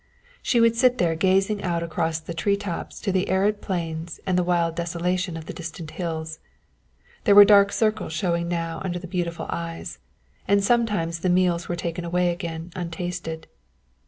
[0.41, 4.35] She would sit there gazing out across the tree tops to the arid plains and
[4.35, 6.39] the wild desolation of the distant hills.
[7.25, 9.99] There were dark circles showing now under the beautiful eyes,
[10.47, 13.45] and sometimes the meals were taken away again untasted.